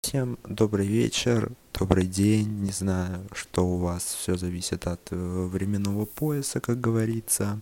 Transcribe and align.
Всем 0.00 0.38
добрый 0.44 0.86
вечер, 0.86 1.52
добрый 1.72 2.06
день, 2.06 2.48
не 2.62 2.72
знаю, 2.72 3.26
что 3.32 3.66
у 3.66 3.76
вас, 3.76 4.02
все 4.02 4.36
зависит 4.36 4.86
от 4.86 5.00
э, 5.10 5.16
временного 5.16 6.06
пояса, 6.06 6.60
как 6.60 6.80
говорится. 6.80 7.60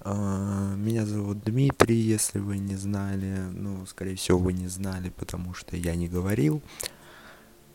А, 0.00 0.74
меня 0.76 1.04
зовут 1.04 1.42
Дмитрий, 1.44 1.96
если 1.96 2.38
вы 2.38 2.58
не 2.58 2.76
знали, 2.76 3.38
ну, 3.52 3.84
скорее 3.86 4.16
всего, 4.16 4.38
вы 4.38 4.52
не 4.52 4.68
знали, 4.68 5.10
потому 5.10 5.52
что 5.52 5.76
я 5.76 5.96
не 5.96 6.08
говорил. 6.08 6.62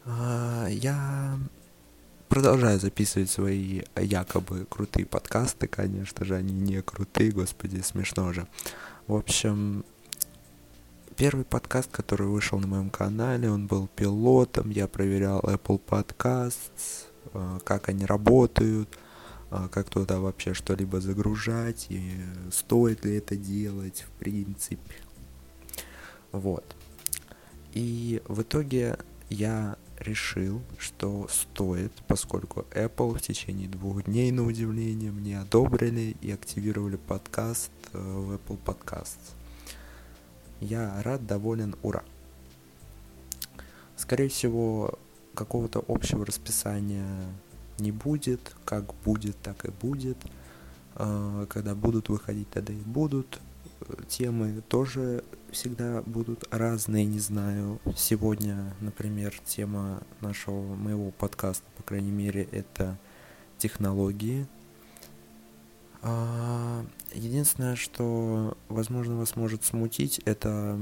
А, 0.06 0.68
я 0.68 1.38
продолжаю 2.30 2.80
записывать 2.80 3.30
свои 3.30 3.82
якобы 3.96 4.66
крутые 4.70 5.06
подкасты, 5.06 5.68
конечно 5.68 6.26
же, 6.26 6.36
они 6.36 6.54
не 6.54 6.82
крутые, 6.82 7.32
господи, 7.32 7.82
смешно 7.82 8.34
же. 8.34 8.48
В 9.08 9.16
общем, 9.16 9.86
первый 11.16 11.46
подкаст, 11.46 11.90
который 11.92 12.28
вышел 12.28 12.60
на 12.60 12.68
моем 12.68 12.90
канале, 12.90 13.50
он 13.50 13.68
был 13.68 13.88
пилотом, 13.88 14.70
я 14.70 14.88
проверял 14.88 15.40
Apple 15.42 15.80
Podcasts, 15.80 17.06
э, 17.34 17.60
как 17.64 17.90
они 17.90 18.06
работают, 18.06 18.90
э, 19.52 19.68
как 19.72 19.90
туда 19.90 20.20
вообще 20.20 20.54
что-либо 20.54 21.00
загружать, 21.00 21.88
и 21.90 22.18
стоит 22.52 23.06
ли 23.06 23.16
это 23.16 23.36
делать, 23.38 24.06
в 24.08 24.12
принципе. 24.20 24.96
Вот. 26.32 26.76
И 27.74 28.22
в 28.28 28.42
итоге 28.42 28.98
я 29.30 29.78
решил, 30.00 30.62
что 30.78 31.28
стоит, 31.32 31.94
поскольку 32.08 32.66
Apple 32.72 33.18
в 33.18 33.22
течение 33.22 33.70
двух 33.70 34.04
дней, 34.04 34.32
на 34.32 34.46
удивление, 34.46 35.12
мне 35.12 35.40
одобрили 35.40 36.18
и 36.22 36.32
активировали 36.32 36.98
подкаст 36.98 37.72
э, 37.94 37.98
в 37.98 38.34
Apple 38.34 38.60
Podcasts. 38.66 39.35
Я 40.60 41.02
рад, 41.04 41.26
доволен, 41.26 41.76
ура. 41.82 42.04
Скорее 43.96 44.30
всего, 44.30 44.98
какого-то 45.34 45.84
общего 45.88 46.26
расписания 46.26 47.08
не 47.80 47.92
будет. 47.92 48.56
Как 48.66 48.94
будет, 49.04 49.38
так 49.42 49.66
и 49.66 49.72
будет. 49.72 50.18
Э, 50.96 51.46
когда 51.50 51.76
будут 51.76 52.10
выходить, 52.10 52.50
тогда 52.50 52.74
и 52.74 52.78
будут. 52.78 53.40
Темы 54.08 54.64
тоже 54.68 55.24
всегда 55.52 56.02
будут 56.06 56.46
разные, 56.52 57.06
не 57.06 57.20
знаю. 57.20 57.80
Сегодня, 57.96 58.74
например, 58.80 59.34
тема 59.46 60.02
нашего 60.22 60.76
моего 60.76 61.12
подкаста, 61.12 61.66
по 61.78 61.84
крайней 61.84 62.12
мере, 62.12 62.48
это 62.52 62.98
технологии. 63.58 64.48
А, 66.08 66.86
единственное, 67.16 67.76
что, 67.76 68.56
возможно, 68.70 69.18
вас 69.18 69.36
может 69.36 69.64
смутить, 69.64 70.22
это 70.26 70.78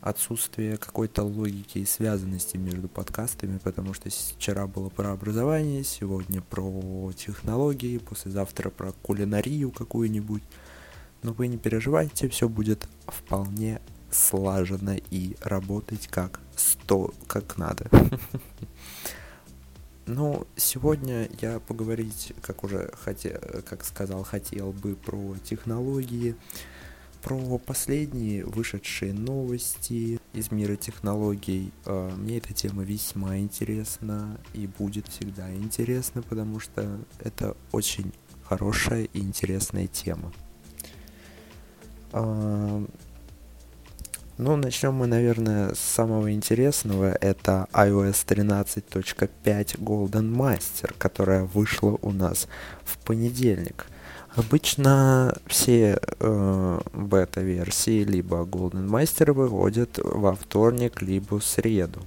отсутствие 0.00 0.78
какой-то 0.78 1.22
логики 1.22 1.78
и 1.78 1.84
связанности 1.84 2.56
между 2.56 2.88
подкастами, 2.88 3.58
потому 3.58 3.92
что 3.92 4.08
вчера 4.08 4.66
было 4.66 4.88
про 4.88 5.12
образование, 5.12 5.84
сегодня 5.84 6.40
про 6.40 7.12
технологии, 7.14 7.98
послезавтра 7.98 8.70
про 8.70 8.92
кулинарию 8.92 9.70
какую-нибудь. 9.70 10.42
Но 11.22 11.34
вы 11.34 11.48
не 11.48 11.58
переживайте, 11.58 12.30
все 12.30 12.48
будет 12.48 12.88
вполне 13.06 13.82
слаженно 14.10 14.96
и 15.10 15.36
работать 15.42 16.06
как 16.06 16.40
сто, 16.56 17.12
как 17.26 17.58
надо. 17.58 17.90
Ну, 20.08 20.46
сегодня 20.56 21.28
я 21.42 21.60
поговорить, 21.60 22.32
как 22.40 22.64
уже 22.64 22.90
хотел, 22.98 23.38
как 23.68 23.84
сказал, 23.84 24.24
хотел 24.24 24.72
бы 24.72 24.96
про 24.96 25.36
технологии, 25.44 26.34
про 27.22 27.58
последние 27.58 28.46
вышедшие 28.46 29.12
новости 29.12 30.18
из 30.32 30.50
мира 30.50 30.76
технологий. 30.76 31.72
А, 31.84 32.10
мне 32.16 32.38
эта 32.38 32.54
тема 32.54 32.84
весьма 32.84 33.36
интересна 33.36 34.40
и 34.54 34.66
будет 34.66 35.08
всегда 35.08 35.54
интересна, 35.54 36.22
потому 36.22 36.58
что 36.58 36.98
это 37.18 37.54
очень 37.70 38.10
хорошая 38.44 39.04
и 39.12 39.20
интересная 39.20 39.88
тема. 39.88 40.32
Ну, 44.38 44.54
начнем 44.54 44.94
мы, 44.94 45.08
наверное, 45.08 45.74
с 45.74 45.80
самого 45.80 46.32
интересного. 46.32 47.10
Это 47.20 47.66
iOS 47.72 48.24
13.5 48.24 49.80
Golden 49.80 50.32
Master, 50.32 50.94
которая 50.96 51.42
вышла 51.42 51.98
у 52.02 52.12
нас 52.12 52.46
в 52.84 52.98
понедельник. 52.98 53.86
Обычно 54.36 55.34
все 55.48 55.98
э, 56.20 56.80
бета-версии 56.92 58.04
либо 58.04 58.44
Golden 58.44 58.86
Master 58.86 59.32
выходят 59.32 59.98
во 60.04 60.36
вторник, 60.36 61.02
либо 61.02 61.40
в 61.40 61.44
среду. 61.44 62.00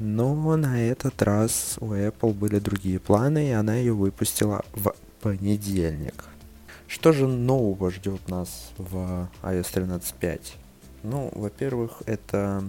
Но 0.00 0.56
на 0.56 0.82
этот 0.82 1.22
раз 1.22 1.76
у 1.78 1.92
Apple 1.92 2.34
были 2.34 2.58
другие 2.58 2.98
планы, 2.98 3.50
и 3.50 3.52
она 3.52 3.76
ее 3.76 3.92
выпустила 3.92 4.64
в 4.72 4.92
понедельник. 5.20 6.24
Что 6.88 7.12
же 7.12 7.28
нового 7.28 7.92
ждет 7.92 8.28
нас 8.28 8.72
в 8.78 9.28
iOS 9.44 9.72
13.5? 9.72 10.40
Ну, 11.02 11.30
во-первых, 11.34 12.02
это 12.06 12.64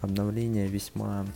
обновление 0.00 0.66
весьма 0.66 1.26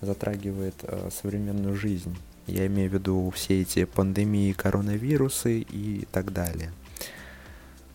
затрагивает 0.00 0.74
э, 0.82 1.10
современную 1.10 1.76
жизнь. 1.76 2.16
Я 2.46 2.66
имею 2.66 2.90
в 2.90 2.94
виду 2.94 3.30
все 3.30 3.60
эти 3.60 3.84
пандемии, 3.84 4.52
коронавирусы 4.52 5.60
и 5.60 6.06
так 6.10 6.32
далее. 6.32 6.72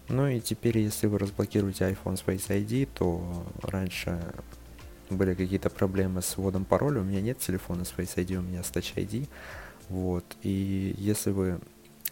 Ну 0.07 0.27
и 0.27 0.39
теперь, 0.39 0.77
если 0.77 1.07
вы 1.07 1.17
разблокируете 1.17 1.85
iPhone 1.85 2.15
с 2.15 2.21
Face 2.21 2.47
ID, 2.49 2.87
то 2.93 3.43
раньше 3.63 4.19
были 5.09 5.33
какие-то 5.33 5.69
проблемы 5.69 6.21
с 6.21 6.37
вводом 6.37 6.63
пароля. 6.63 7.01
У 7.01 7.03
меня 7.03 7.21
нет 7.21 7.39
телефона 7.39 7.85
с 7.85 7.93
Face 7.97 8.15
ID, 8.15 8.35
у 8.35 8.41
меня 8.41 8.63
с 8.63 8.69
Touch 8.69 8.93
ID. 8.95 9.27
Вот. 9.89 10.25
И 10.43 10.93
если 10.97 11.31
вы 11.31 11.59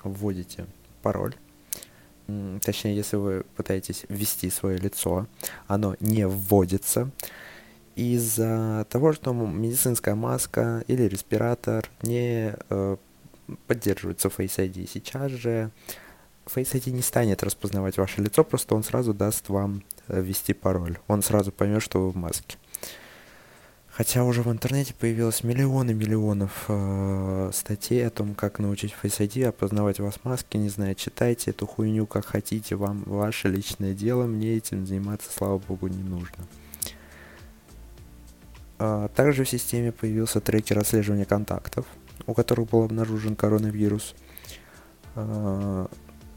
вводите 0.04 0.66
пароль, 1.04 1.36
точнее, 2.62 2.96
если 2.96 3.18
вы 3.18 3.46
пытаетесь 3.56 4.06
ввести 4.10 4.50
свое 4.50 4.78
лицо, 4.78 5.28
оно 5.68 5.96
не 6.00 6.28
вводится 6.28 7.10
из-за 7.96 8.88
того, 8.90 9.14
что 9.14 9.34
медицинская 9.34 10.16
маска 10.16 10.84
или 10.88 11.04
респиратор 11.04 11.90
не 12.02 12.56
э, 12.70 12.98
поддерживается 13.68 14.30
Face 14.30 14.58
ID. 14.58 14.90
Сейчас 14.92 15.32
же 15.32 15.72
Face 16.46 16.74
ID 16.74 16.92
не 16.92 17.02
станет 17.02 17.44
распознавать 17.44 17.98
ваше 17.98 18.22
лицо, 18.22 18.44
просто 18.44 18.76
он 18.76 18.84
сразу 18.84 19.14
даст 19.14 19.50
вам 19.50 19.84
э, 20.08 20.22
ввести 20.22 20.54
пароль. 20.54 20.98
Он 21.08 21.22
сразу 21.22 21.52
поймет, 21.52 21.82
что 21.82 22.02
вы 22.02 22.10
в 22.10 22.16
маске. 22.16 22.58
Хотя 23.96 24.24
уже 24.24 24.42
в 24.42 24.52
интернете 24.52 24.96
появилось 24.96 25.44
миллионы 25.44 25.94
миллионов 25.94 26.66
э, 26.68 27.52
статей 27.54 28.08
о 28.08 28.10
том, 28.10 28.34
как 28.34 28.58
научить 28.58 28.96
Face 29.00 29.20
ID 29.20 29.46
опознавать 29.46 30.00
вас 30.00 30.20
маски, 30.24 30.58
не 30.58 30.70
знаю, 30.70 30.96
читайте 30.96 31.52
эту 31.52 31.68
хуйню 31.68 32.08
как 32.08 32.26
хотите, 32.26 32.76
вам 32.76 33.04
ваше 33.06 33.50
личное 33.50 33.94
дело, 33.94 34.26
мне 34.26 34.56
этим 34.56 34.88
заниматься, 34.88 35.30
слава 35.32 35.60
богу, 35.60 35.90
не 35.90 36.02
нужно. 36.02 36.48
А, 38.80 39.10
также 39.10 39.44
в 39.44 39.50
системе 39.50 39.92
появился 39.92 40.42
трекер 40.42 40.80
отслеживания 40.80 41.26
контактов, 41.26 41.86
у 42.26 42.34
которых 42.34 42.72
был 42.72 42.82
обнаружен 42.82 43.36
коронавирус. 43.36 44.16
А, 45.14 45.88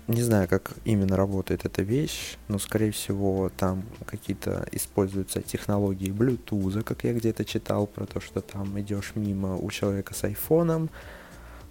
не 0.08 0.22
знаю, 0.22 0.46
как 0.48 0.72
именно 0.84 1.16
работает 1.16 1.64
эта 1.64 1.82
вещь, 1.82 2.36
но, 2.48 2.58
скорее 2.58 2.92
всего, 2.92 3.50
там 3.56 3.82
какие-то 4.06 4.66
используются 4.70 5.42
технологии 5.42 6.12
Bluetooth, 6.12 6.82
как 6.84 7.04
я 7.04 7.12
где-то 7.12 7.44
читал 7.44 7.86
про 7.86 8.06
то, 8.06 8.20
что 8.20 8.40
там 8.40 8.78
идешь 8.80 9.12
мимо 9.16 9.56
у 9.56 9.68
человека 9.70 10.14
с 10.14 10.22
айфоном, 10.22 10.90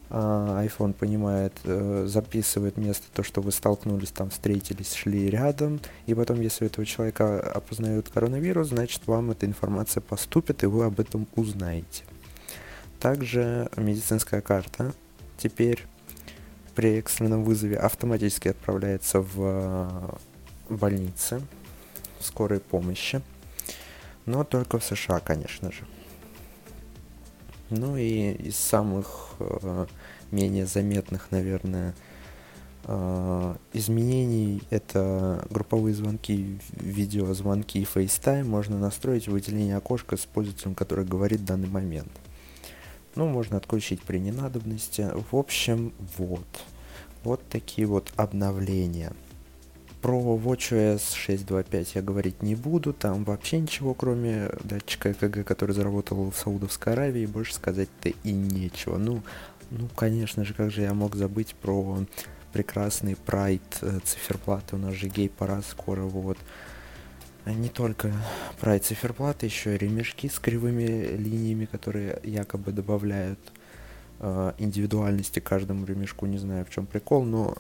а 0.10 0.64
iPhone 0.66 0.94
понимает, 0.94 1.54
э, 1.64 2.06
записывает 2.08 2.78
место, 2.78 3.06
то, 3.14 3.24
что 3.24 3.42
вы 3.42 3.52
столкнулись, 3.52 4.12
там 4.12 4.30
встретились, 4.30 4.94
шли 4.94 5.30
рядом, 5.30 5.80
и 6.06 6.14
потом, 6.14 6.42
если 6.42 6.66
у 6.66 6.68
этого 6.68 6.86
человека 6.86 7.40
опознают 7.40 8.10
коронавирус, 8.10 8.68
значит, 8.68 9.08
вам 9.08 9.32
эта 9.32 9.46
информация 9.46 10.02
поступит, 10.02 10.64
и 10.64 10.68
вы 10.68 10.86
об 10.86 11.00
этом 11.00 11.26
узнаете. 11.36 12.04
Также 13.00 13.70
медицинская 13.78 14.42
карта 14.42 14.94
теперь 15.38 15.86
при 16.76 16.98
экстренном 17.00 17.44
вызове 17.44 17.78
автоматически 17.78 18.50
отправляется 18.50 19.22
в 19.22 19.36
э, 19.38 20.10
больницы 20.70 21.42
скорой 22.20 22.60
помощи. 22.60 23.22
Но 24.26 24.44
только 24.44 24.80
в 24.80 24.84
США, 24.84 25.20
конечно 25.20 25.72
же. 25.72 25.86
Ну 27.70 27.96
и 27.96 28.34
из 28.34 28.58
самых 28.58 29.36
э, 29.40 29.86
менее 30.32 30.66
заметных, 30.66 31.32
наверное, 31.32 31.96
э, 32.84 33.56
изменений 33.74 34.62
это 34.70 35.46
групповые 35.50 35.96
звонки, 35.96 36.60
видеозвонки 36.74 37.78
и 37.78 37.86
FaceTime. 37.86 38.44
Можно 38.44 38.78
настроить 38.78 39.28
выделение 39.28 39.78
окошка 39.78 40.18
с 40.18 40.26
пользователем, 40.26 40.76
который 40.76 41.06
говорит 41.06 41.42
в 41.42 41.46
данный 41.46 41.70
момент. 41.70 42.12
Ну, 43.16 43.28
можно 43.28 43.58
отключить 43.58 44.02
при 44.02 44.18
ненадобности. 44.18 45.08
В 45.32 45.36
общем, 45.36 45.94
вот. 46.18 46.46
Вот 47.24 47.42
такие 47.50 47.88
вот 47.88 48.12
обновления. 48.16 49.14
Про 50.02 50.38
WatchOS 50.38 51.02
6.2.5 51.28 51.88
я 51.96 52.02
говорить 52.04 52.44
не 52.44 52.54
буду, 52.54 52.94
там 52.94 53.24
вообще 53.24 53.60
ничего, 53.60 53.96
кроме 53.96 54.52
датчика 54.64 55.12
ЭКГ, 55.12 55.44
который 55.44 55.72
заработал 55.72 56.30
в 56.30 56.38
Саудовской 56.38 56.94
Аравии, 56.94 57.26
больше 57.26 57.56
сказать-то 57.56 58.10
и 58.10 58.32
нечего. 58.32 58.98
Ну, 58.98 59.24
ну, 59.72 59.88
конечно 59.96 60.46
же, 60.46 60.54
как 60.54 60.70
же 60.70 60.82
я 60.82 60.94
мог 60.94 61.16
забыть 61.16 61.56
про 61.56 62.06
прекрасный 62.54 63.18
Pride 63.26 63.62
э, 63.82 64.00
циферблаты, 64.04 64.76
у 64.76 64.80
нас 64.80 64.94
же 64.94 65.08
гей-парад 65.08 65.66
скоро, 65.66 66.04
вот. 66.04 66.38
Не 67.46 67.70
только 67.70 68.12
Pride 68.60 68.80
циферблаты, 68.80 69.46
еще 69.46 69.76
и 69.76 69.78
ремешки 69.78 70.28
с 70.28 70.40
кривыми 70.40 71.16
линиями, 71.16 71.66
которые 71.66 72.20
якобы 72.24 72.72
добавляют 72.72 73.40
э, 74.20 74.54
индивидуальности 74.58 75.40
каждому 75.40 75.86
ремешку, 75.86 76.26
не 76.26 76.40
знаю 76.40 76.66
в 76.66 76.72
чем 76.72 76.88
прикол, 76.88 77.24
но 77.24 77.56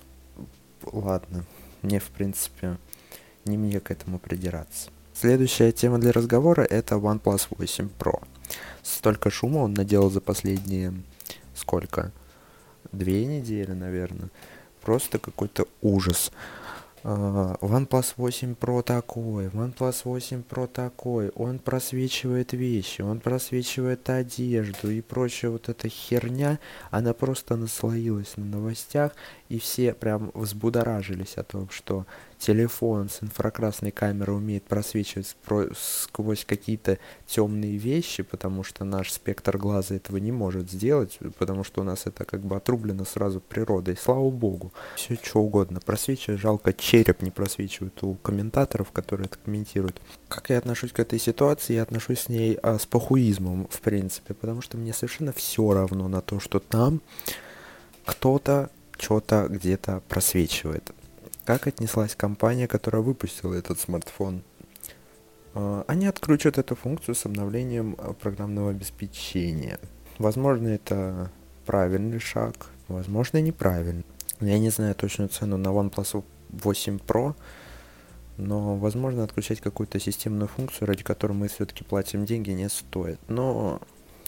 ладно 0.91 1.45
мне, 1.83 1.99
в 1.99 2.09
принципе, 2.09 2.77
не 3.45 3.57
мне 3.57 3.79
к 3.79 3.91
этому 3.91 4.17
придираться. 4.17 4.89
Следующая 5.13 5.71
тема 5.71 5.99
для 5.99 6.11
разговора 6.11 6.63
это 6.63 6.95
OnePlus 6.95 7.47
8 7.51 7.89
Pro. 7.99 8.21
Столько 8.81 9.29
шума 9.29 9.59
он 9.59 9.73
наделал 9.73 10.09
за 10.09 10.19
последние 10.19 10.93
сколько? 11.53 12.11
Две 12.91 13.25
недели, 13.25 13.71
наверное. 13.71 14.29
Просто 14.81 15.19
какой-то 15.19 15.67
ужас. 15.81 16.31
Uh, 17.05 17.55
OnePlus 17.59 18.15
8 18.17 18.55
Pro 18.59 18.81
такой, 18.81 19.45
OnePlus 19.49 20.01
8 20.05 20.41
Pro 20.41 20.65
такой, 20.65 21.29
он 21.35 21.59
просвечивает 21.59 22.53
вещи, 22.53 23.03
он 23.03 23.19
просвечивает 23.19 24.09
одежду 24.09 24.89
и 24.89 25.01
прочая 25.01 25.51
вот 25.51 25.69
эта 25.69 25.87
херня, 25.87 26.57
она 26.89 27.13
просто 27.13 27.57
наслоилась 27.57 28.37
на 28.37 28.45
новостях, 28.45 29.11
и 29.49 29.59
все 29.59 29.93
прям 29.93 30.31
взбудоражились 30.33 31.37
о 31.37 31.43
том, 31.43 31.69
что 31.69 32.07
телефон 32.37 33.09
с 33.09 33.23
инфракрасной 33.23 33.91
камерой 33.91 34.37
умеет 34.37 34.63
просвечивать 34.63 35.35
сквозь 35.75 36.45
какие-то 36.45 36.97
темные 37.27 37.77
вещи, 37.77 38.23
потому 38.23 38.63
что 38.63 38.83
наш 38.83 39.11
спектр 39.11 39.57
глаза 39.57 39.95
этого 39.95 40.17
не 40.17 40.31
может 40.31 40.69
сделать, 40.71 41.19
потому 41.37 41.63
что 41.63 41.81
у 41.81 41.83
нас 41.83 42.05
это 42.05 42.25
как 42.25 42.41
бы 42.41 42.55
отрублено 42.55 43.05
сразу 43.05 43.39
природой. 43.39 43.97
Слава 43.97 44.29
богу. 44.29 44.73
Все 44.95 45.15
что 45.21 45.39
угодно. 45.39 45.79
Просвечивает, 45.79 46.39
жалко, 46.39 46.73
череп 46.73 47.21
не 47.21 47.31
просвечивает 47.31 48.01
у 48.03 48.15
комментаторов, 48.15 48.91
которые 48.91 49.25
это 49.25 49.37
комментируют. 49.43 50.01
Как 50.27 50.49
я 50.49 50.57
отношусь 50.57 50.91
к 50.91 50.99
этой 50.99 51.19
ситуации? 51.19 51.73
Я 51.73 51.83
отношусь 51.83 52.21
с 52.21 52.29
ней 52.29 52.57
а, 52.61 52.77
с 52.77 52.85
похуизмом, 52.85 53.67
в 53.69 53.81
принципе, 53.81 54.33
потому 54.33 54.61
что 54.61 54.77
мне 54.77 54.93
совершенно 54.93 55.33
все 55.33 55.73
равно 55.73 56.07
на 56.07 56.21
то, 56.21 56.39
что 56.39 56.59
там 56.59 57.01
кто-то 58.05 58.69
что-то 58.97 59.47
где-то 59.49 60.01
просвечивает. 60.07 60.91
Как 61.45 61.67
отнеслась 61.67 62.15
компания, 62.15 62.67
которая 62.67 63.03
выпустила 63.03 63.53
этот 63.53 63.79
смартфон? 63.79 64.41
А, 65.53 65.85
они 65.87 66.07
отключат 66.07 66.57
эту 66.57 66.75
функцию 66.75 67.13
с 67.13 67.23
обновлением 67.27 67.95
а, 67.99 68.13
программного 68.13 68.71
обеспечения. 68.71 69.79
Возможно, 70.17 70.69
это 70.69 71.31
правильный 71.67 72.19
шаг, 72.19 72.71
возможно, 72.87 73.39
неправильный. 73.41 74.05
Я 74.39 74.57
не 74.57 74.71
знаю 74.71 74.95
точную 74.95 75.29
цену 75.29 75.57
на 75.57 75.67
OnePlus 75.67 76.23
8 76.49 76.97
Pro, 77.05 77.35
но, 78.37 78.75
возможно, 78.75 79.23
отключать 79.23 79.61
какую-то 79.61 79.99
системную 79.99 80.47
функцию, 80.47 80.87
ради 80.87 81.03
которой 81.03 81.33
мы 81.33 81.47
все-таки 81.47 81.83
платим 81.83 82.25
деньги, 82.25 82.49
не 82.49 82.69
стоит. 82.69 83.19
Но 83.27 83.81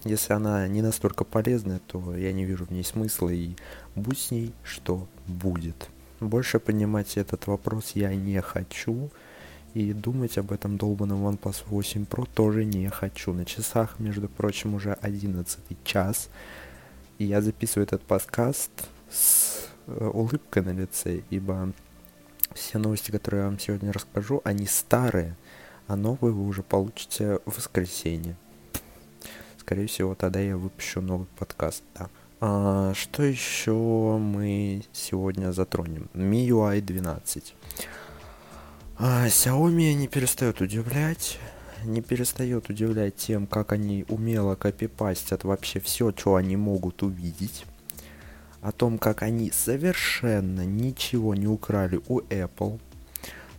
если 0.04 0.34
она 0.34 0.68
не 0.68 0.84
настолько 0.84 1.24
полезная, 1.24 1.80
то 1.88 2.16
я 2.16 2.32
не 2.32 2.46
вижу 2.46 2.66
в 2.66 2.72
ней 2.72 2.84
смысла 2.84 3.30
и 3.30 3.56
будь 3.96 4.20
с 4.20 4.30
ней, 4.30 4.54
что 4.64 5.08
будет. 5.26 5.90
Больше 6.20 6.60
понимать 6.60 7.18
этот 7.18 7.48
вопрос 7.48 7.92
я 7.94 8.14
не 8.16 8.42
хочу. 8.42 9.10
И 9.74 9.94
думать 9.94 10.38
об 10.40 10.52
этом 10.52 10.78
долбанном 10.78 11.28
OnePlus 11.28 11.64
8 11.68 12.06
Pro 12.06 12.28
тоже 12.34 12.66
не 12.66 12.90
хочу. 12.90 13.34
На 13.34 13.46
часах, 13.46 14.00
между 14.00 14.28
прочим, 14.28 14.74
уже 14.74 14.94
11 14.94 15.60
час. 15.84 16.30
И 17.20 17.26
я 17.26 17.42
записываю 17.42 17.86
этот 17.86 18.02
подкаст 18.02 18.72
с 19.12 19.68
э, 19.86 20.12
улыбкой 20.14 20.64
на 20.64 20.72
лице, 20.72 21.22
ибо 21.30 21.72
все 22.56 22.80
новости, 22.80 23.12
которые 23.12 23.42
я 23.42 23.48
вам 23.48 23.60
сегодня 23.60 23.92
расскажу, 23.92 24.42
они 24.44 24.66
старые, 24.66 25.36
а 25.88 25.96
новые 25.96 26.34
вы 26.34 26.48
уже 26.48 26.64
получите 26.64 27.40
в 27.46 27.58
воскресенье. 27.58 28.36
Скорее 29.60 29.86
всего, 29.88 30.16
тогда 30.16 30.40
я 30.40 30.58
выпущу 30.58 31.02
новый 31.02 31.28
подкаст, 31.38 31.84
да. 31.94 32.10
А, 32.40 32.94
что 32.94 33.24
еще 33.24 33.74
мы 33.74 34.84
сегодня 34.94 35.52
затронем? 35.52 36.08
MIUI 36.14 36.82
12. 36.82 37.56
А, 39.00 39.26
Xiaomi 39.26 39.94
не 39.94 40.08
перестает 40.08 40.62
удивлять. 40.62 41.40
Не 41.84 42.02
перестает 42.02 42.70
удивлять 42.70 43.16
тем, 43.16 43.48
как 43.48 43.72
они 43.72 44.06
умело 44.08 44.54
копипастят 44.56 45.46
вообще 45.46 45.80
все, 45.80 46.12
что 46.16 46.36
они 46.36 46.56
могут 46.58 47.02
увидеть. 47.02 47.66
О 48.62 48.72
том, 48.72 49.00
как 49.00 49.24
они 49.24 49.50
совершенно 49.52 50.64
ничего 50.64 51.34
не 51.34 51.48
украли 51.48 52.00
у 52.08 52.20
Apple. 52.22 52.80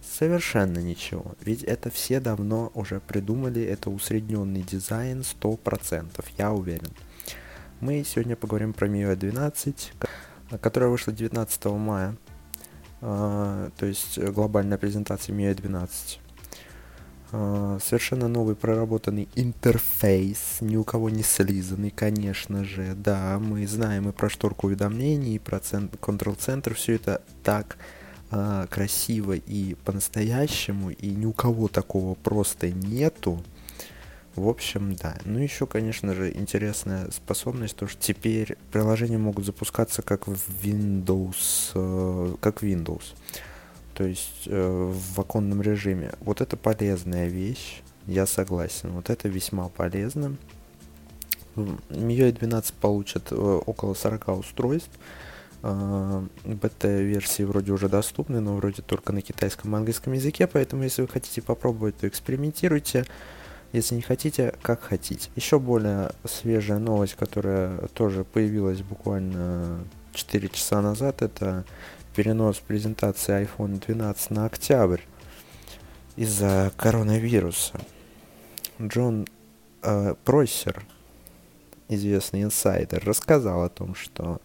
Совершенно 0.02 0.78
ничего. 0.78 1.34
Ведь 1.40 1.64
это 1.64 1.90
все 1.90 2.20
давно 2.20 2.70
уже 2.74 3.00
придумали. 3.00 3.62
Это 3.62 3.90
усредненный 3.90 4.62
дизайн 4.62 5.22
100%, 5.22 6.24
я 6.36 6.52
уверен. 6.52 6.92
Мы 7.80 8.02
сегодня 8.02 8.34
поговорим 8.34 8.72
про 8.72 8.88
MIUI 8.88 9.14
12, 9.14 9.92
которая 10.60 10.90
вышла 10.90 11.12
19 11.12 11.64
мая. 11.66 12.16
Uh, 13.00 13.70
то 13.78 13.86
есть 13.86 14.18
глобальная 14.18 14.78
презентация 14.78 15.32
MIUI 15.32 15.54
12. 15.54 16.20
Uh, 17.30 17.80
совершенно 17.80 18.26
новый 18.26 18.56
проработанный 18.56 19.28
интерфейс, 19.36 20.56
ни 20.60 20.74
у 20.74 20.82
кого 20.82 21.08
не 21.08 21.22
слизанный, 21.22 21.90
конечно 21.90 22.64
же. 22.64 22.94
Да, 22.96 23.38
мы 23.38 23.64
знаем 23.68 24.08
и 24.08 24.12
про 24.12 24.28
шторку 24.28 24.66
уведомлений, 24.66 25.36
и 25.36 25.38
про 25.38 25.60
контрол-центр. 26.00 26.74
Все 26.74 26.96
это 26.96 27.22
так 27.44 27.76
uh, 28.32 28.66
красиво 28.66 29.34
и 29.34 29.74
по-настоящему, 29.84 30.90
и 30.90 31.10
ни 31.10 31.26
у 31.26 31.32
кого 31.32 31.68
такого 31.68 32.16
просто 32.16 32.70
нету. 32.72 33.40
В 34.38 34.48
общем, 34.48 34.94
да. 34.94 35.16
Ну, 35.24 35.40
еще, 35.40 35.66
конечно 35.66 36.14
же, 36.14 36.32
интересная 36.32 37.10
способность, 37.10 37.74
то 37.74 37.88
что 37.88 38.00
теперь 38.00 38.56
приложения 38.70 39.18
могут 39.18 39.44
запускаться 39.44 40.00
как 40.02 40.28
в 40.28 40.64
Windows, 40.64 41.72
э, 41.74 42.34
как 42.40 42.62
Windows. 42.62 43.02
То 43.94 44.04
есть 44.04 44.46
э, 44.46 44.92
в 44.94 45.20
оконном 45.20 45.60
режиме. 45.60 46.12
Вот 46.20 46.40
это 46.40 46.56
полезная 46.56 47.26
вещь, 47.26 47.82
я 48.06 48.26
согласен. 48.26 48.92
Вот 48.92 49.10
это 49.10 49.28
весьма 49.28 49.68
полезно. 49.70 50.36
MIUI 51.56 52.30
12 52.30 52.74
получат 52.74 53.32
э, 53.32 53.34
около 53.34 53.94
40 53.94 54.28
устройств. 54.38 54.92
Бета-версии 55.60 57.42
вроде 57.42 57.72
уже 57.72 57.88
доступны, 57.88 58.38
но 58.38 58.54
вроде 58.54 58.82
только 58.82 59.12
на 59.12 59.20
китайском 59.20 59.74
и 59.74 59.76
английском 59.76 60.12
языке, 60.12 60.46
поэтому 60.46 60.84
если 60.84 61.02
вы 61.02 61.08
хотите 61.08 61.42
попробовать, 61.42 61.96
то 61.96 62.06
экспериментируйте. 62.06 63.04
Если 63.72 63.96
не 63.96 64.02
хотите, 64.02 64.54
как 64.62 64.80
хотите. 64.80 65.30
Еще 65.36 65.58
более 65.58 66.10
свежая 66.24 66.78
новость, 66.78 67.14
которая 67.14 67.78
тоже 67.88 68.24
появилась 68.24 68.80
буквально 68.80 69.84
4 70.14 70.48
часа 70.48 70.80
назад, 70.80 71.20
это 71.22 71.64
перенос 72.16 72.58
презентации 72.58 73.46
iPhone 73.46 73.84
12 73.86 74.30
на 74.30 74.46
октябрь 74.46 75.02
из-за 76.16 76.72
коронавируса. 76.76 77.78
Джон 78.80 79.26
э, 79.82 80.14
Пройсер, 80.24 80.84
известный 81.88 82.42
инсайдер, 82.42 83.04
рассказал 83.04 83.64
о 83.64 83.68
том, 83.68 83.94
что 83.94 84.40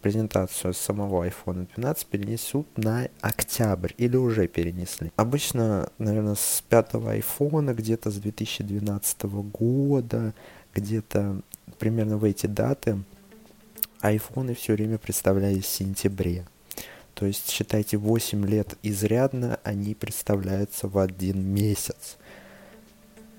презентацию 0.00 0.74
самого 0.74 1.26
iPhone 1.26 1.68
12 1.76 2.06
перенесут 2.06 2.66
на 2.76 3.08
октябрь 3.20 3.92
или 3.98 4.16
уже 4.16 4.48
перенесли. 4.48 5.12
Обычно, 5.16 5.90
наверное, 5.98 6.34
с 6.34 6.62
пятого 6.68 7.16
iPhone, 7.16 7.74
где-то 7.74 8.10
с 8.10 8.16
2012 8.16 9.22
года, 9.22 10.34
где-то 10.74 11.40
примерно 11.78 12.16
в 12.16 12.24
эти 12.24 12.46
даты, 12.46 13.02
айфоны 14.00 14.54
все 14.54 14.74
время 14.74 14.98
представлялись 14.98 15.64
в 15.64 15.68
сентябре. 15.68 16.46
То 17.14 17.26
есть, 17.26 17.50
считайте, 17.50 17.96
8 17.96 18.46
лет 18.46 18.78
изрядно 18.82 19.60
они 19.62 19.94
представляются 19.94 20.88
в 20.88 20.98
один 20.98 21.42
месяц. 21.42 22.16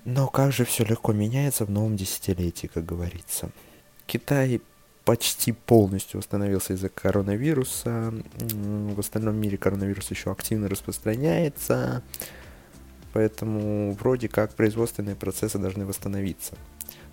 Но 0.04 0.28
как 0.28 0.52
же 0.52 0.64
все 0.64 0.84
легко 0.84 1.12
меняется 1.12 1.64
в 1.64 1.70
новом 1.70 1.96
десятилетии, 1.96 2.68
как 2.72 2.84
говорится. 2.84 3.50
Китай 4.06 4.60
почти 5.04 5.52
полностью 5.52 6.18
восстановился 6.18 6.74
из-за 6.74 6.88
коронавируса. 6.88 8.12
В 8.40 9.00
остальном 9.00 9.36
мире 9.36 9.58
коронавирус 9.58 10.10
еще 10.10 10.30
активно 10.30 10.68
распространяется. 10.68 12.02
Поэтому 13.12 13.92
вроде 13.92 14.28
как 14.28 14.54
производственные 14.54 15.16
процессы 15.16 15.58
должны 15.58 15.84
восстановиться. 15.84 16.56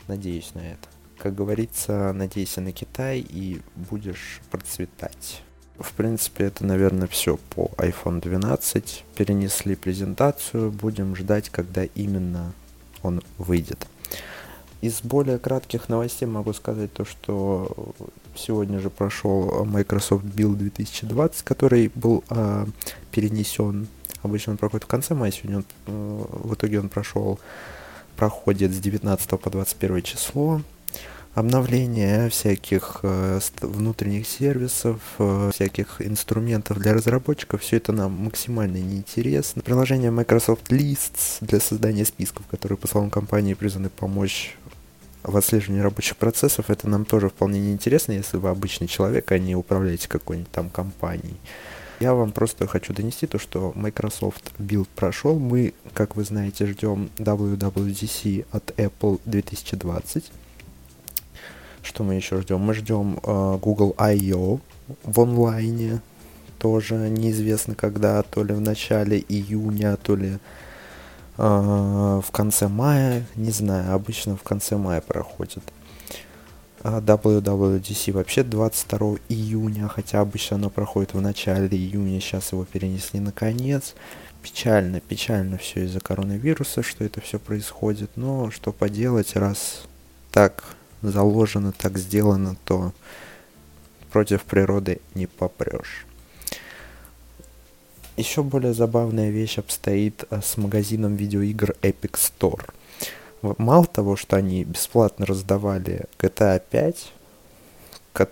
Надеюсь 0.07 0.53
на 0.53 0.59
это. 0.59 0.87
Как 1.17 1.35
говорится, 1.35 2.13
надейся 2.13 2.61
на 2.61 2.71
Китай 2.71 3.19
и 3.19 3.61
будешь 3.75 4.39
процветать. 4.49 5.43
в 5.77 5.93
принципе, 5.93 6.45
это, 6.45 6.65
наверное, 6.65 7.07
все 7.07 7.37
по 7.37 7.71
iPhone 7.77 8.21
12. 8.21 9.05
Перенесли 9.15 9.75
презентацию. 9.75 10.71
Будем 10.71 11.15
ждать, 11.15 11.49
когда 11.49 11.83
именно 11.83 12.53
он 13.01 13.21
выйдет. 13.37 13.87
Из 14.81 15.01
более 15.01 15.39
кратких 15.39 15.89
новостей 15.89 16.25
могу 16.25 16.53
сказать 16.53 16.93
то, 16.93 17.03
что 17.03 17.93
сегодня 18.35 18.79
же 18.79 18.89
прошел 18.89 19.65
Microsoft 19.65 20.23
Build 20.23 20.55
2020, 20.55 21.43
который 21.43 21.91
был 21.95 22.23
э, 22.29 22.65
перенесен. 23.11 23.87
Обычно 24.23 24.51
он 24.53 24.57
проходит 24.57 24.85
в 24.85 24.87
конце 24.87 25.15
мая, 25.15 25.31
сегодня 25.31 25.57
он, 25.57 25.65
э, 25.87 26.25
в 26.43 26.53
итоге 26.53 26.79
он 26.79 26.87
прошел, 26.87 27.39
проходит 28.15 28.71
с 28.71 28.77
19 28.77 29.29
по 29.39 29.49
21 29.49 30.01
число 30.01 30.61
обновление 31.39 32.29
всяких 32.29 32.99
э, 33.03 33.39
внутренних 33.61 34.27
сервисов, 34.27 34.99
э, 35.19 35.51
всяких 35.53 36.01
инструментов 36.01 36.77
для 36.79 36.93
разработчиков, 36.93 37.61
все 37.61 37.77
это 37.77 37.93
нам 37.93 38.11
максимально 38.11 38.77
неинтересно. 38.77 39.61
Приложение 39.61 40.11
Microsoft 40.11 40.69
Lists 40.71 41.37
для 41.41 41.59
создания 41.59 42.05
списков, 42.05 42.45
которые, 42.47 42.77
по 42.77 42.87
словам 42.87 43.09
компании, 43.09 43.53
призваны 43.53 43.89
помочь 43.89 44.57
в 45.23 45.35
отслеживании 45.35 45.81
рабочих 45.81 46.17
процессов, 46.17 46.69
это 46.69 46.89
нам 46.89 47.05
тоже 47.05 47.29
вполне 47.29 47.59
неинтересно, 47.59 48.13
если 48.13 48.37
вы 48.37 48.49
обычный 48.49 48.87
человек, 48.87 49.31
а 49.31 49.39
не 49.39 49.55
управляете 49.55 50.07
какой-нибудь 50.07 50.51
там 50.51 50.69
компанией. 50.69 51.37
Я 51.99 52.13
вам 52.13 52.31
просто 52.31 52.67
хочу 52.67 52.93
донести 52.93 53.27
то, 53.27 53.39
что 53.39 53.73
Microsoft 53.75 54.53
Build 54.57 54.87
прошел. 54.95 55.37
Мы, 55.37 55.73
как 55.93 56.15
вы 56.15 56.23
знаете, 56.23 56.65
ждем 56.65 57.09
WWDC 57.17 58.45
от 58.51 58.71
Apple 58.77 59.19
2020. 59.25 60.31
Что 61.81 62.03
мы 62.03 62.15
еще 62.15 62.41
ждем? 62.41 62.59
Мы 62.59 62.73
ждем 62.73 63.19
э, 63.23 63.57
Google 63.61 63.95
I.O. 63.97 64.59
в 65.03 65.19
онлайне. 65.19 66.01
Тоже 66.57 66.95
неизвестно 66.95 67.73
когда, 67.73 68.21
то 68.23 68.43
ли 68.43 68.53
в 68.53 68.59
начале 68.59 69.23
июня, 69.29 69.95
то 69.97 70.15
ли 70.15 70.39
э, 71.37 71.41
в 71.41 72.31
конце 72.31 72.67
мая. 72.67 73.25
Не 73.35 73.51
знаю, 73.51 73.93
обычно 73.93 74.35
в 74.35 74.43
конце 74.43 74.77
мая 74.77 75.01
проходит. 75.01 75.63
А 76.81 77.01
WWDC 77.01 78.13
вообще 78.13 78.43
22 78.43 79.17
июня, 79.27 79.87
хотя 79.89 80.21
обычно 80.21 80.55
оно 80.55 80.69
проходит 80.69 81.13
в 81.13 81.19
начале 81.19 81.67
июня, 81.77 82.21
сейчас 82.21 82.53
его 82.53 82.63
перенесли 82.65 83.19
на 83.19 83.31
конец. 83.31 83.95
Печально, 84.41 85.01
печально 85.01 85.57
все 85.57 85.83
из-за 85.83 85.99
коронавируса, 85.99 86.81
что 86.81 87.03
это 87.03 87.19
все 87.19 87.39
происходит, 87.39 88.11
но 88.15 88.49
что 88.51 88.71
поделать, 88.71 89.35
раз 89.35 89.83
так 90.31 90.77
заложено, 91.01 91.71
так 91.71 91.97
сделано, 91.97 92.55
то 92.65 92.93
против 94.11 94.43
природы 94.43 94.99
не 95.15 95.27
попрешь. 95.27 96.05
Еще 98.17 98.43
более 98.43 98.73
забавная 98.73 99.29
вещь 99.29 99.59
обстоит 99.59 100.25
э, 100.29 100.41
с 100.43 100.57
магазином 100.57 101.15
видеоигр 101.15 101.75
Epic 101.81 102.15
Store. 102.15 102.69
Мало 103.57 103.85
того, 103.85 104.17
что 104.17 104.35
они 104.35 104.65
бесплатно 104.65 105.25
раздавали 105.25 106.05
GTA 106.19 106.61
5, 106.69 107.13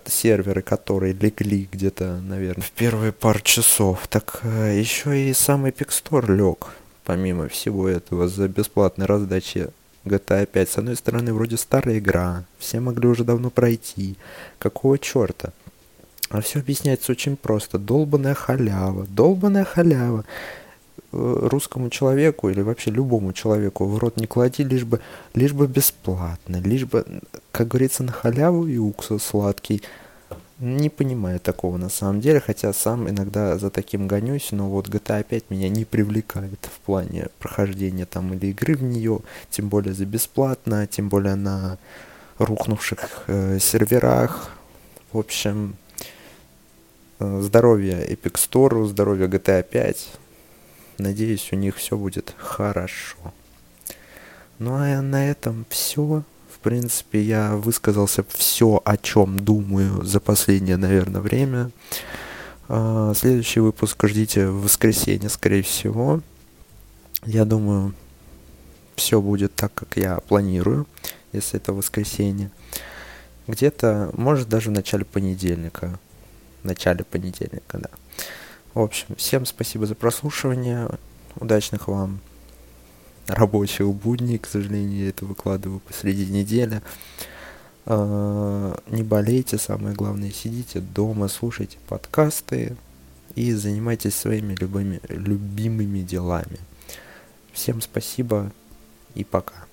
серверы, 0.06 0.60
которые 0.60 1.14
легли 1.14 1.66
где-то, 1.72 2.20
наверное, 2.20 2.62
в 2.62 2.70
первые 2.72 3.12
пару 3.12 3.40
часов, 3.40 4.06
так 4.08 4.40
э, 4.42 4.78
еще 4.78 5.18
и 5.18 5.32
сам 5.32 5.64
Epic 5.64 5.88
Store 5.88 6.34
лег, 6.34 6.68
помимо 7.04 7.48
всего 7.48 7.88
этого, 7.88 8.28
за 8.28 8.48
бесплатной 8.48 9.06
раздачи 9.06 9.68
GTA 10.08 10.46
5. 10.46 10.68
С 10.68 10.78
одной 10.78 10.96
стороны, 10.96 11.32
вроде 11.32 11.56
старая 11.56 11.98
игра, 11.98 12.44
все 12.58 12.80
могли 12.80 13.08
уже 13.08 13.24
давно 13.24 13.50
пройти. 13.50 14.16
Какого 14.58 14.98
черта? 14.98 15.52
А 16.30 16.40
все 16.40 16.58
объясняется 16.58 17.12
очень 17.12 17.36
просто. 17.36 17.78
Долбаная 17.78 18.34
халява. 18.34 19.06
Долбаная 19.08 19.64
халява. 19.64 20.24
Э, 21.10 21.48
русскому 21.50 21.88
человеку 21.88 22.50
или 22.50 22.60
вообще 22.60 22.90
любому 22.90 23.32
человеку 23.32 23.86
в 23.86 23.96
рот 23.96 24.18
не 24.18 24.26
клади, 24.26 24.62
лишь 24.62 24.84
бы, 24.84 25.00
лишь 25.34 25.54
бы 25.54 25.66
бесплатно, 25.66 26.56
лишь 26.56 26.84
бы, 26.84 27.04
как 27.50 27.68
говорится, 27.68 28.02
на 28.02 28.12
халяву 28.12 28.66
и 28.66 28.76
уксус 28.76 29.22
сладкий. 29.22 29.82
Не 30.60 30.90
понимаю 30.90 31.38
такого 31.38 31.76
на 31.76 31.88
самом 31.88 32.20
деле, 32.20 32.40
хотя 32.40 32.72
сам 32.72 33.08
иногда 33.08 33.56
за 33.58 33.70
таким 33.70 34.08
гонюсь, 34.08 34.50
но 34.50 34.68
вот 34.68 34.88
GTA 34.88 35.22
5 35.22 35.50
меня 35.50 35.68
не 35.68 35.84
привлекает 35.84 36.58
в 36.64 36.80
плане 36.80 37.28
прохождения 37.38 38.06
там 38.06 38.34
или 38.34 38.46
игры 38.46 38.74
в 38.74 38.82
нее, 38.82 39.20
тем 39.50 39.68
более 39.68 39.94
за 39.94 40.04
бесплатно, 40.04 40.88
тем 40.88 41.08
более 41.08 41.36
на 41.36 41.78
рухнувших 42.38 43.24
э, 43.28 43.58
серверах. 43.60 44.50
В 45.12 45.18
общем, 45.18 45.76
э, 47.20 47.40
здоровье 47.40 48.04
Epic 48.08 48.34
Store, 48.34 48.84
здоровье 48.86 49.28
GTA 49.28 49.62
5. 49.62 50.08
Надеюсь, 50.98 51.52
у 51.52 51.56
них 51.56 51.76
все 51.76 51.96
будет 51.96 52.34
хорошо. 52.36 53.32
Ну 54.58 54.74
а 54.74 55.00
на 55.02 55.30
этом 55.30 55.66
все. 55.68 56.24
В 56.58 56.64
принципе, 56.64 57.22
я 57.22 57.54
высказался 57.54 58.24
все, 58.28 58.82
о 58.84 58.96
чем 58.96 59.38
думаю 59.38 60.04
за 60.04 60.18
последнее, 60.18 60.76
наверное, 60.76 61.20
время. 61.20 61.70
А, 62.68 63.14
следующий 63.14 63.60
выпуск 63.60 64.04
ждите 64.08 64.48
в 64.48 64.62
воскресенье, 64.62 65.28
скорее 65.28 65.62
всего. 65.62 66.20
Я 67.24 67.44
думаю, 67.44 67.94
все 68.96 69.20
будет 69.20 69.54
так, 69.54 69.72
как 69.72 69.96
я 69.96 70.18
планирую, 70.18 70.88
если 71.32 71.60
это 71.60 71.72
воскресенье. 71.72 72.50
Где-то, 73.46 74.10
может, 74.14 74.48
даже 74.48 74.70
в 74.70 74.72
начале 74.72 75.04
понедельника. 75.04 76.00
В 76.62 76.66
начале 76.66 77.04
понедельника, 77.04 77.78
да. 77.78 77.90
В 78.74 78.80
общем, 78.80 79.14
всем 79.16 79.46
спасибо 79.46 79.86
за 79.86 79.94
прослушивание. 79.94 80.88
Удачных 81.36 81.86
вам 81.86 82.18
рабочих 83.28 83.86
будней, 83.88 84.38
к 84.38 84.46
сожалению, 84.46 85.04
я 85.04 85.08
это 85.10 85.24
выкладываю 85.24 85.80
посреди 85.80 86.26
недели. 86.26 86.82
А, 87.86 88.78
не 88.88 89.02
болейте, 89.02 89.58
самое 89.58 89.94
главное, 89.94 90.30
сидите 90.30 90.80
дома, 90.80 91.28
слушайте 91.28 91.78
подкасты 91.88 92.76
и 93.34 93.52
занимайтесь 93.52 94.14
своими 94.14 94.54
любыми, 94.54 95.00
любимыми 95.08 96.00
делами. 96.00 96.58
Всем 97.52 97.80
спасибо 97.80 98.52
и 99.14 99.24
пока. 99.24 99.67